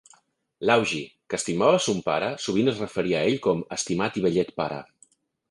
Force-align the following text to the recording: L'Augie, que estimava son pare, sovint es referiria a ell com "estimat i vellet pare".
L'Augie, 0.69 1.01
que 1.33 1.37
estimava 1.41 1.81
son 1.87 1.99
pare, 2.07 2.31
sovint 2.47 2.73
es 2.73 2.81
referiria 2.85 3.21
a 3.21 3.23
ell 3.35 3.39
com 3.45 3.63
"estimat 3.79 4.19
i 4.23 4.27
vellet 4.27 4.53
pare". 4.65 4.83